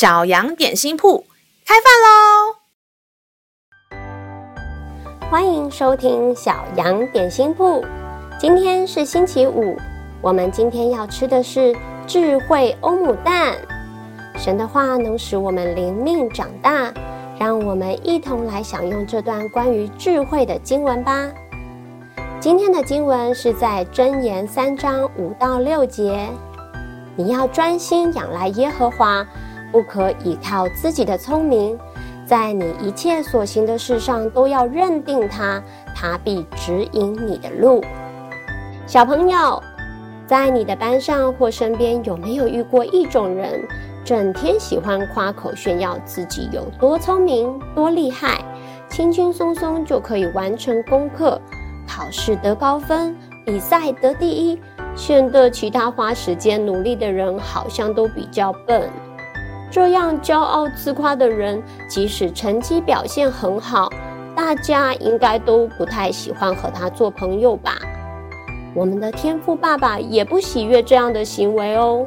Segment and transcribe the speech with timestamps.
[0.00, 1.26] 小羊点心铺
[1.66, 1.92] 开饭
[3.92, 4.00] 喽！
[5.30, 7.84] 欢迎收听小羊点心铺。
[8.40, 9.76] 今天是星期五，
[10.22, 11.76] 我们今天要吃的是
[12.06, 13.54] 智慧欧姆蛋。
[14.38, 16.90] 神的话能使我们灵命长大，
[17.38, 21.28] 让我们一同来享用这段关于智慧的经文吧。
[22.40, 26.26] 今天的经文是在箴言三章五到六节。
[27.16, 29.26] 你要专心仰赖耶和华，
[29.70, 31.78] 不可倚靠自己的聪明，
[32.26, 35.62] 在你一切所行的事上都要认定他，
[35.94, 37.82] 他必指引你的路。
[38.86, 39.62] 小朋友，
[40.26, 43.66] 在你的班上或身边有没有遇过一种人，
[44.04, 48.44] 整天喜欢夸口炫耀自己有多聪明、多厉害，
[48.88, 51.40] 轻轻松松就可以完成功课，
[51.86, 54.60] 考试得高分，比赛得第一。
[54.96, 58.90] 显得其他花时间努力的人好像都比较笨。
[59.70, 63.88] 这样骄傲自夸的人，即使成绩表现很好，
[64.34, 67.72] 大家应该都不太喜欢和他做朋友吧？
[68.74, 72.06] 我们的天赋爸爸也不喜悦这样的行为哦，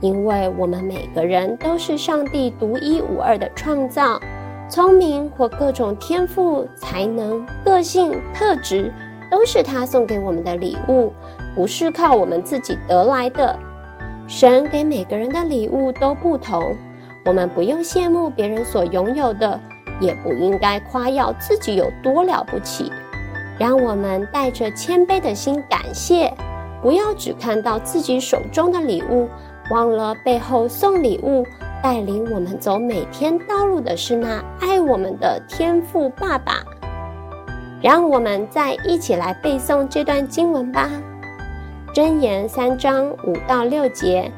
[0.00, 4.20] 因为我们每个人都是上帝独一无二的创造，
[4.68, 8.92] 聪明或各种天赋、才能、个性、特质，
[9.30, 11.12] 都是他送给我们的礼物。
[11.54, 13.58] 不是靠我们自己得来的，
[14.26, 16.76] 神给每个人的礼物都不同，
[17.26, 19.60] 我们不用羡慕别人所拥有的，
[20.00, 22.90] 也不应该夸耀自己有多了不起。
[23.58, 26.32] 让我们带着谦卑的心感谢，
[26.80, 29.28] 不要只看到自己手中的礼物，
[29.70, 31.44] 忘了背后送礼物、
[31.82, 36.62] 带领我们走每天道路的是那爱我们的天父爸爸。
[37.82, 40.88] 让我们再一起来背诵这段经文吧。
[41.92, 44.30] 箴言三章五到六节，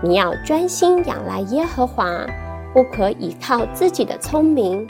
[0.00, 2.24] 你要专心仰赖耶和华，
[2.72, 4.86] 不可倚靠自己的聪明，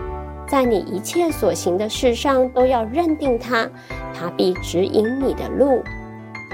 [0.46, 3.66] 在你一切所行的事上都要认定他，
[4.12, 5.82] 他必指引你的路。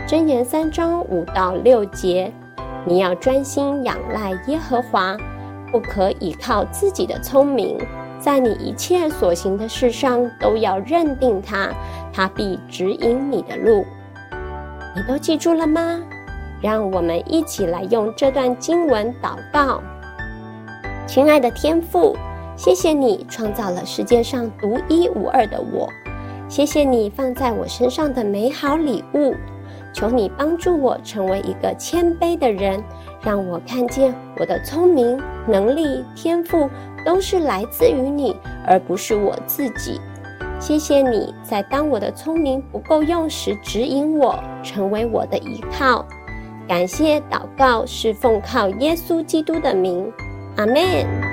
[0.06, 2.32] 箴言三章五到六节，
[2.84, 5.16] 你要专心仰赖耶和华，
[5.72, 7.76] 不可倚靠自己的聪明，
[8.20, 11.70] 在你一切所行的事上都要认定他，
[12.12, 13.84] 他必指引你的路。
[14.94, 16.00] 你都记住了吗？
[16.64, 19.82] 让我们一起来用这段经文祷告。
[21.06, 22.16] 亲爱的天父，
[22.56, 25.86] 谢谢你创造了世界上独一无二的我，
[26.48, 29.34] 谢谢你放在我身上的美好礼物。
[29.92, 32.82] 求你帮助我成为一个谦卑的人，
[33.20, 36.70] 让我看见我的聪明、能力、天赋
[37.04, 38.34] 都是来自于你，
[38.66, 40.00] 而不是我自己。
[40.58, 46.02] 谢谢你在当我的聪明不够用时指引我，成为我的依靠。
[46.66, 50.10] 感谢祷告是奉靠耶稣基督的名，
[50.56, 51.23] 阿门。